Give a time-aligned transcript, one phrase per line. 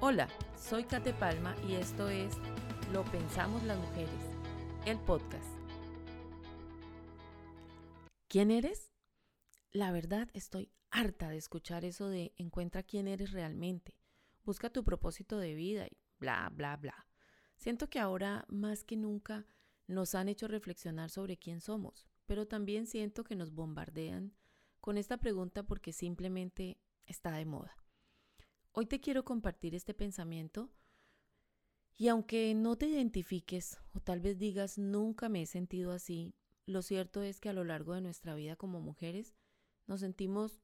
[0.00, 2.36] Hola, soy Kate Palma y esto es
[2.92, 4.08] Lo Pensamos las Mujeres,
[4.86, 5.44] el podcast.
[8.28, 8.92] ¿Quién eres?
[9.72, 13.98] La verdad, estoy harta de escuchar eso de encuentra quién eres realmente,
[14.44, 17.08] busca tu propósito de vida y bla, bla, bla.
[17.56, 19.46] Siento que ahora más que nunca
[19.88, 24.32] nos han hecho reflexionar sobre quién somos, pero también siento que nos bombardean
[24.80, 27.74] con esta pregunta porque simplemente está de moda.
[28.80, 30.70] Hoy te quiero compartir este pensamiento
[31.96, 36.82] y aunque no te identifiques o tal vez digas nunca me he sentido así, lo
[36.82, 39.34] cierto es que a lo largo de nuestra vida como mujeres
[39.88, 40.60] nos sentimos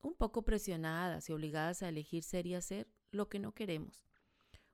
[0.00, 4.06] un poco presionadas y obligadas a elegir ser y hacer lo que no queremos.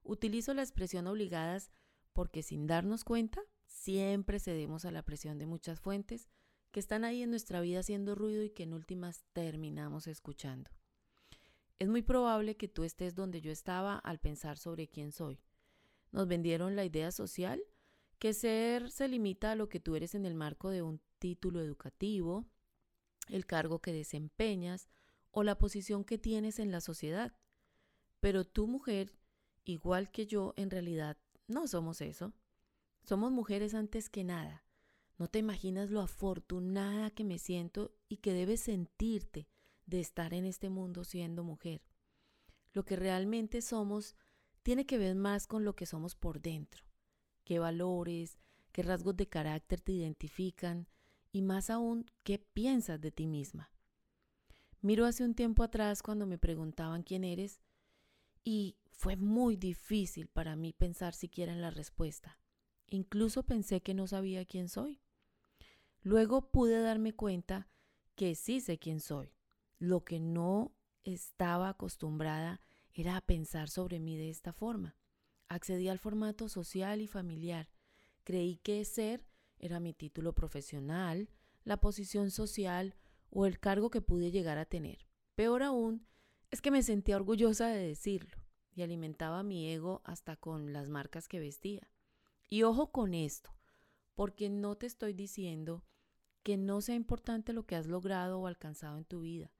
[0.02, 1.70] Utilizo la expresión obligadas
[2.12, 6.28] porque sin darnos cuenta siempre cedemos a la presión de muchas fuentes
[6.70, 10.70] que están ahí en nuestra vida haciendo ruido y que en últimas terminamos escuchando.
[11.82, 15.40] Es muy probable que tú estés donde yo estaba al pensar sobre quién soy.
[16.12, 17.60] Nos vendieron la idea social
[18.20, 21.60] que ser se limita a lo que tú eres en el marco de un título
[21.60, 22.46] educativo,
[23.26, 24.88] el cargo que desempeñas
[25.32, 27.34] o la posición que tienes en la sociedad.
[28.20, 29.12] Pero tú, mujer,
[29.64, 32.32] igual que yo, en realidad no somos eso.
[33.02, 34.64] Somos mujeres antes que nada.
[35.18, 39.48] No te imaginas lo afortunada que me siento y que debes sentirte
[39.92, 41.82] de estar en este mundo siendo mujer.
[42.72, 44.16] Lo que realmente somos
[44.62, 46.84] tiene que ver más con lo que somos por dentro,
[47.44, 48.38] qué valores,
[48.72, 50.88] qué rasgos de carácter te identifican
[51.30, 53.70] y más aún qué piensas de ti misma.
[54.80, 57.60] Miro hace un tiempo atrás cuando me preguntaban quién eres
[58.44, 62.38] y fue muy difícil para mí pensar siquiera en la respuesta.
[62.86, 65.02] Incluso pensé que no sabía quién soy.
[66.00, 67.68] Luego pude darme cuenta
[68.14, 69.34] que sí sé quién soy
[69.82, 70.70] lo que no
[71.02, 72.60] estaba acostumbrada
[72.94, 74.94] era a pensar sobre mí de esta forma.
[75.48, 77.68] Accedí al formato social y familiar.
[78.22, 79.26] Creí que ser
[79.58, 81.28] era mi título profesional,
[81.64, 82.94] la posición social
[83.30, 85.08] o el cargo que pude llegar a tener.
[85.34, 86.06] Peor aún,
[86.52, 88.38] es que me sentía orgullosa de decirlo
[88.76, 91.90] y alimentaba mi ego hasta con las marcas que vestía.
[92.48, 93.50] Y ojo con esto,
[94.14, 95.82] porque no te estoy diciendo
[96.44, 99.50] que no sea importante lo que has logrado o alcanzado en tu vida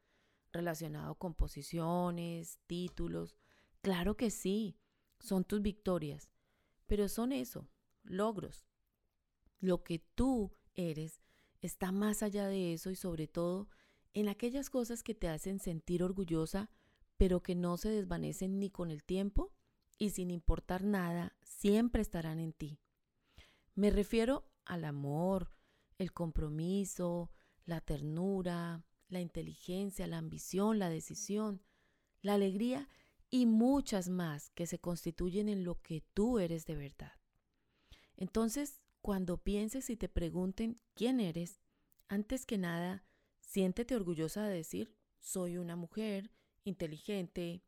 [0.53, 3.37] relacionado con posiciones, títulos.
[3.81, 4.77] Claro que sí,
[5.19, 6.31] son tus victorias,
[6.87, 7.69] pero son eso,
[8.03, 8.67] logros.
[9.61, 11.21] Lo que tú eres
[11.61, 13.69] está más allá de eso y sobre todo
[14.15, 16.71] en aquellas cosas que te hacen sentir orgullosa,
[17.17, 19.53] pero que no se desvanecen ni con el tiempo
[19.99, 22.81] y sin importar nada, siempre estarán en ti.
[23.75, 25.53] Me refiero al amor,
[25.99, 27.31] el compromiso,
[27.65, 31.63] la ternura, la inteligencia, la ambición, la decisión,
[32.23, 32.89] la alegría
[33.31, 37.13] y muchas más que se constituyen en lo que tú eres de verdad.
[38.17, 41.61] Entonces, cuando pienses y te pregunten quién eres,
[42.09, 43.05] antes que nada,
[43.41, 46.31] siéntete orgullosa de decir, soy una mujer
[46.65, 47.63] inteligente,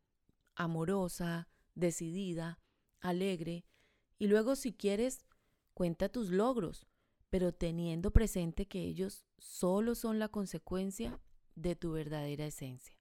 [0.55, 2.61] amorosa, decidida,
[3.01, 3.67] alegre,
[4.19, 5.27] y luego si quieres,
[5.75, 6.87] cuenta tus logros,
[7.29, 11.21] pero teniendo presente que ellos solo son la consecuencia
[11.55, 12.97] de tu verdadera esencia.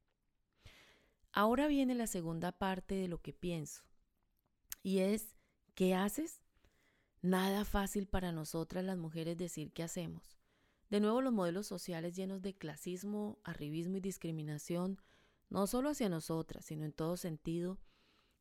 [1.32, 3.84] Ahora viene la segunda parte de lo que pienso,
[4.84, 5.36] y es,
[5.76, 6.42] ¿qué haces?
[7.22, 10.38] Nada fácil para nosotras las mujeres decir qué hacemos.
[10.90, 15.02] De nuevo los modelos sociales llenos de clasismo, arribismo y discriminación,
[15.50, 17.80] no solo hacia nosotras, sino en todo sentido,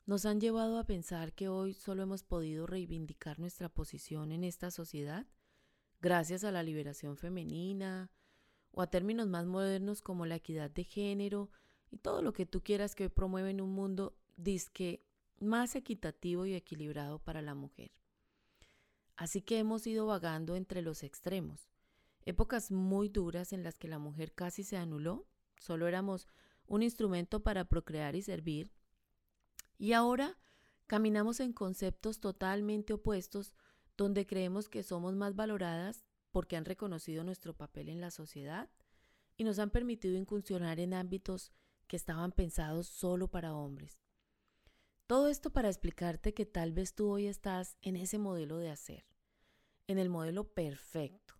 [0.04, 4.70] nos han llevado a pensar que hoy solo hemos podido reivindicar nuestra posición en esta
[4.70, 5.26] sociedad
[6.00, 8.10] gracias a la liberación femenina,
[8.72, 11.50] o a términos más modernos como la equidad de género
[11.90, 15.04] y todo lo que tú quieras que promueven un mundo disque
[15.40, 17.92] más equitativo y equilibrado para la mujer.
[19.16, 21.68] Así que hemos ido vagando entre los extremos,
[22.24, 25.26] épocas muy duras en las que la mujer casi se anuló,
[25.58, 26.26] solo éramos
[26.66, 28.72] un instrumento para procrear y servir,
[29.78, 30.38] y ahora
[30.86, 33.52] caminamos en conceptos totalmente opuestos
[33.96, 38.69] donde creemos que somos más valoradas porque han reconocido nuestro papel en la sociedad
[39.37, 41.52] y nos han permitido incursionar en ámbitos
[41.87, 44.00] que estaban pensados solo para hombres.
[45.06, 49.05] Todo esto para explicarte que tal vez tú hoy estás en ese modelo de hacer,
[49.87, 51.34] en el modelo perfecto,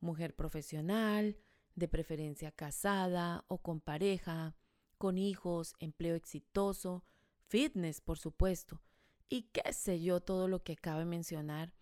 [0.00, 1.36] mujer profesional,
[1.74, 4.56] de preferencia casada o con pareja,
[4.98, 7.04] con hijos, empleo exitoso,
[7.46, 8.82] fitness, por supuesto,
[9.28, 11.72] y qué sé yo, todo lo que cabe mencionar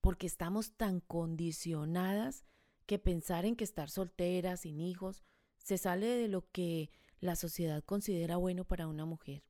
[0.00, 2.44] porque estamos tan condicionadas
[2.86, 5.22] que pensar en que estar soltera, sin hijos,
[5.58, 9.44] se sale de lo que la sociedad considera bueno para una mujer.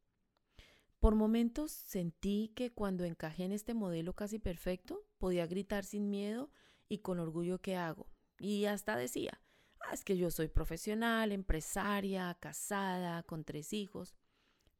[0.99, 6.50] Por momentos sentí que cuando encajé en este modelo casi perfecto, podía gritar sin miedo
[6.88, 8.11] y con orgullo que hago.
[8.38, 9.41] Y hasta decía,
[9.81, 14.14] ah, es que yo soy profesional, empresaria, casada, con tres hijos.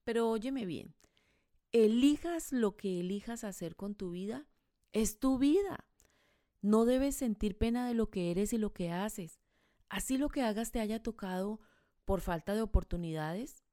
[0.05, 0.95] Pero óyeme bien,
[1.73, 4.47] elijas lo que elijas hacer con tu vida,
[4.93, 5.87] es tu vida.
[6.63, 9.41] No debes sentir pena de lo que eres y lo que haces.
[9.89, 11.61] Así lo que hagas te haya tocado
[12.05, 13.65] por falta de oportunidades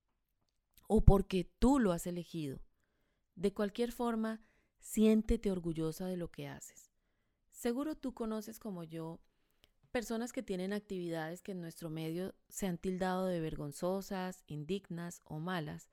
[0.88, 2.60] o porque tú lo has elegido.
[3.36, 4.42] De cualquier forma,
[4.80, 6.92] siéntete orgullosa de lo que haces.
[7.52, 9.19] Seguro tú conoces como yo
[9.92, 15.40] personas que tienen actividades que en nuestro medio se han tildado de vergonzosas, indignas o
[15.40, 15.90] malas.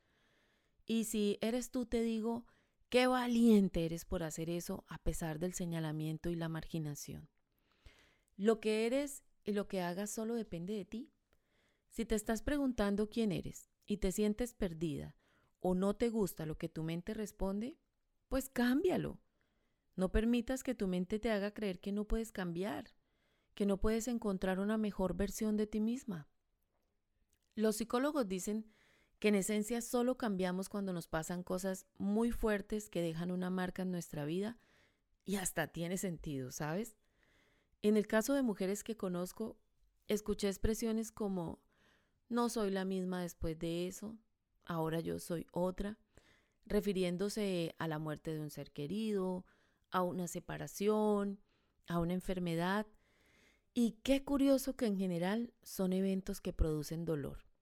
[0.86, 2.46] Y si eres tú, te digo,
[2.94, 7.28] qué valiente eres por hacer eso a pesar del señalamiento y la marginación.
[8.36, 11.10] Lo que eres y lo que hagas solo depende de ti.
[11.90, 15.16] Si te estás preguntando quién eres y te sientes perdida
[15.58, 17.80] o no te gusta lo que tu mente responde,
[18.28, 19.18] pues cámbialo.
[19.96, 22.94] No permitas que tu mente te haga creer que no puedes cambiar
[23.56, 26.28] que no puedes encontrar una mejor versión de ti misma.
[27.56, 28.72] Los psicólogos dicen
[29.24, 33.80] que en esencia solo cambiamos cuando nos pasan cosas muy fuertes que dejan una marca
[33.80, 34.58] en nuestra vida
[35.24, 36.94] y hasta tiene sentido, ¿sabes?
[37.80, 39.56] En el caso de mujeres que conozco,
[40.08, 41.58] escuché expresiones como
[42.28, 44.14] no soy la misma después de eso,
[44.66, 45.98] ahora yo soy otra,
[46.66, 49.46] refiriéndose a la muerte de un ser querido,
[49.90, 51.40] a una separación,
[51.86, 52.86] a una enfermedad
[53.72, 57.53] y qué curioso que en general son eventos que producen dolor.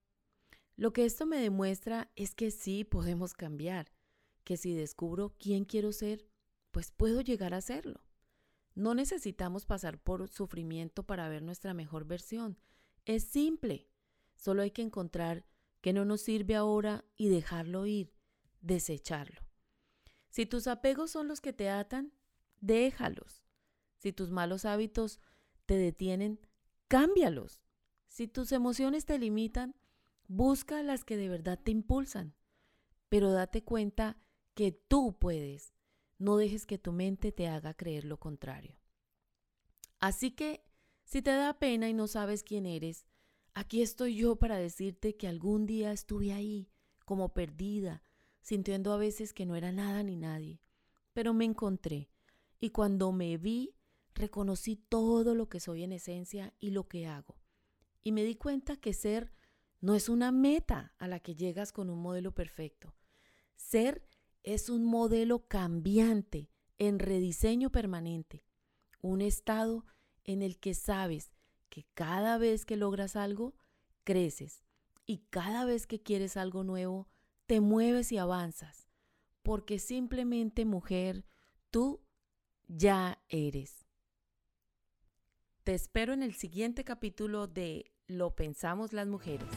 [0.76, 3.92] Lo que esto me demuestra es que sí podemos cambiar,
[4.44, 6.26] que si descubro quién quiero ser,
[6.70, 8.02] pues puedo llegar a serlo.
[8.74, 12.58] No necesitamos pasar por sufrimiento para ver nuestra mejor versión.
[13.04, 13.88] Es simple.
[14.34, 15.44] Solo hay que encontrar
[15.82, 18.14] qué no nos sirve ahora y dejarlo ir,
[18.60, 19.42] desecharlo.
[20.30, 22.14] Si tus apegos son los que te atan,
[22.60, 23.44] déjalos.
[23.98, 25.20] Si tus malos hábitos
[25.66, 26.40] te detienen,
[26.88, 27.62] cámbialos.
[28.08, 29.76] Si tus emociones te limitan,
[30.32, 32.34] busca las que de verdad te impulsan.
[33.08, 34.16] Pero date cuenta
[34.54, 35.74] que tú puedes.
[36.18, 38.78] No dejes que tu mente te haga creer lo contrario.
[39.98, 40.64] Así que,
[41.04, 43.06] si te da pena y no sabes quién eres,
[43.52, 46.70] aquí estoy yo para decirte que algún día estuve ahí,
[47.04, 48.02] como perdida,
[48.40, 50.60] sintiendo a veces que no era nada ni nadie.
[51.12, 52.08] Pero me encontré,
[52.58, 53.74] y cuando me vi,
[54.14, 57.36] reconocí todo lo que soy en esencia y lo que hago.
[58.02, 59.32] Y me di cuenta que ser
[59.82, 62.94] no es una meta a la que llegas con un modelo perfecto.
[63.56, 64.08] Ser
[64.42, 66.48] es un modelo cambiante,
[66.78, 68.44] en rediseño permanente,
[69.02, 69.84] un estado
[70.24, 71.32] en el que sabes
[71.68, 73.54] que cada vez que logras algo,
[74.04, 74.64] creces
[75.06, 77.08] y cada vez que quieres algo nuevo,
[77.46, 78.88] te mueves y avanzas,
[79.42, 81.24] porque simplemente mujer,
[81.70, 82.00] tú
[82.66, 83.86] ya eres.
[85.64, 89.48] Te espero en el siguiente capítulo de Lo pensamos las mujeres.